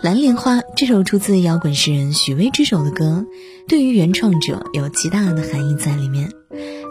[0.00, 3.26] 蓝莲花》这首出自摇滚诗人许巍之手的歌，
[3.66, 6.30] 对于原创者有极大的含义在里面。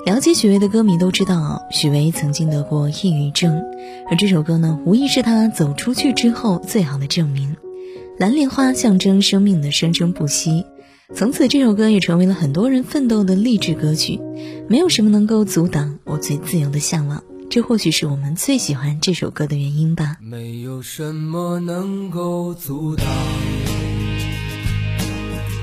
[0.06, 3.64] 了解许巍的歌迷都知道，许巍曾经得过抑郁症，
[4.10, 7.54] 而这首歌呢，无疑是他走出去之后最好的证明。
[8.18, 10.66] 《蓝莲花》象征生命的生生不息，
[11.16, 14.20] 从此这首歌也成为了很多人奋斗的励志歌曲。
[14.68, 17.24] 没有什么能够阻挡我最自由的向往。
[17.50, 20.18] 这或许是我们最喜欢这首歌的原因吧。
[20.20, 23.06] 没有什么能够阻挡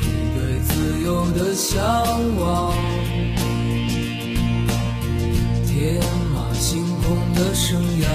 [0.00, 1.84] 你对自由的向
[2.36, 2.74] 往，
[5.66, 6.02] 天
[6.34, 8.08] 马行空的生涯，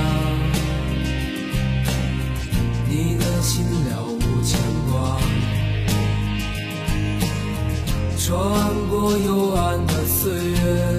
[2.90, 4.60] 你的心了无牵
[4.92, 5.22] 挂，
[8.18, 10.99] 穿过幽暗的岁月。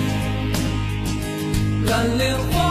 [2.01, 2.70] 蓝莲花。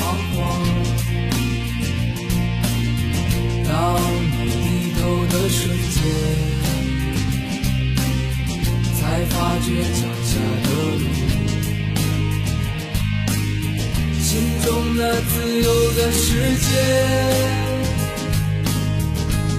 [14.71, 16.69] 用那自由的世界，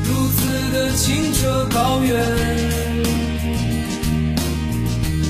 [0.05, 0.41] 如此
[0.73, 2.17] 的清澈高远，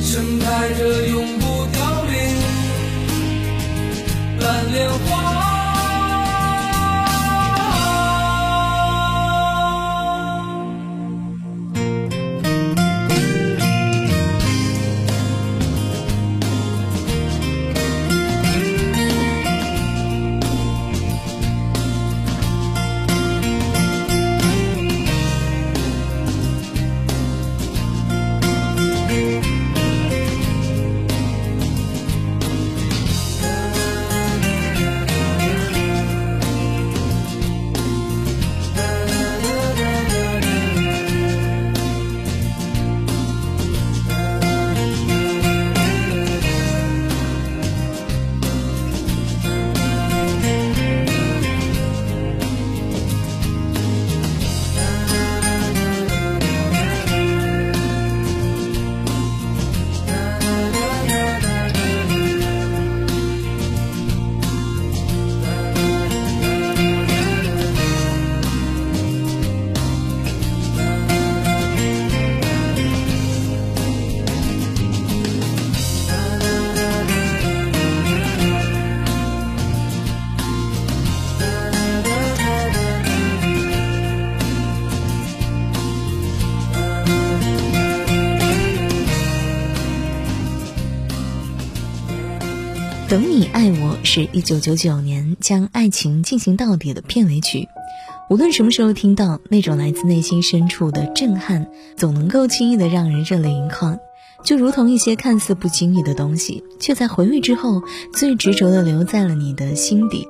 [0.04, 2.14] 盛开着永不凋零。
[4.38, 4.88] 蓝莲
[93.12, 97.68] 等你爱我是一九九九年将爱情进行到底的片尾曲。
[98.30, 103.98] 无论什么时候听到，那种来自内心深处的震撼，总能够轻易的让人热泪盈眶。
[104.42, 107.82] 就如同一些看似不经意的东西，却在回味之后，
[108.14, 110.26] 最执着的留在了你的心底。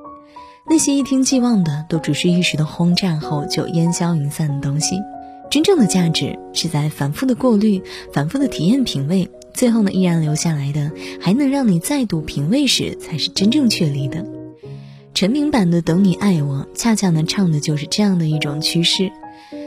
[0.69, 4.97] 那些一听即忘的，都只是一时的轰炸后就烟消云散的东西。
[5.49, 7.81] 真正的价值是在反复的过滤、
[8.11, 14.25] 反复的体验、品味，最后呢，依然留下来的，还能让你再度品味时，才是真正确立的。
[15.13, 19.11] 陈明版的《等你爱我》，恰恰呢，唱的就是这样的一种趋势。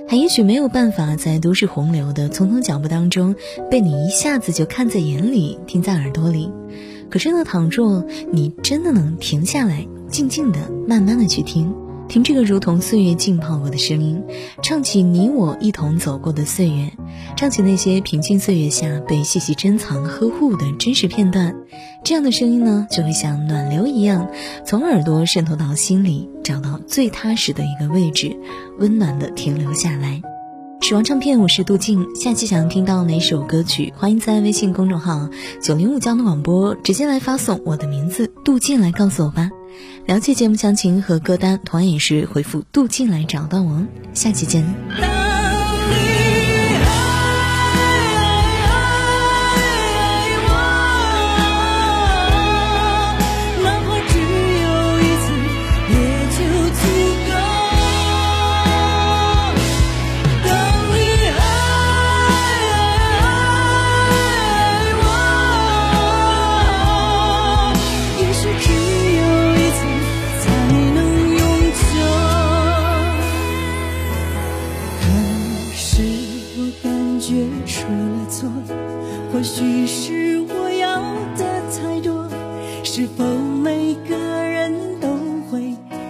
[0.09, 3.35] 他也许没有办法在都市洪流的匆匆脚步当中，
[3.71, 6.51] 被你一下子就看在眼里、听在耳朵里。
[7.09, 11.73] 可是呢，倘若你真的能停下来，静静的、慢慢的去听，
[12.09, 14.23] 听这个如同岁月浸泡过的声音，
[14.63, 16.93] 唱起你我一同走过的岁月，
[17.37, 21.55] 唱起那些平静岁月下被细细珍藏、呵护的真实片段，
[22.05, 24.31] 这样的声音呢，就会像暖流一样，
[24.65, 28.37] 从耳朵渗透到心里，找到最踏实的一个位置。
[28.79, 30.23] 温暖的停留下来。
[30.81, 32.15] 时王唱片，我是杜静。
[32.15, 35.29] 下期想要听到哪首歌曲，欢迎在微信公众号
[35.61, 39.51] “九零五交通广播”直接来发送我的名字杜静来告诉我吧。
[40.07, 43.85] 了解节目详情和歌单，同样也是回复杜静来找到我。
[44.15, 44.65] 下期见。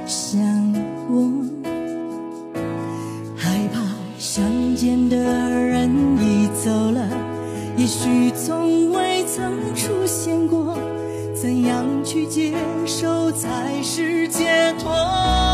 [0.06, 0.40] 想
[1.08, 1.28] 过
[3.36, 3.80] 害怕
[4.18, 4.44] 相
[4.76, 7.08] 见的人已走了，
[7.76, 10.78] 也许从未曾出现过，
[11.34, 12.52] 怎样去接
[12.86, 15.45] 受才是解脱。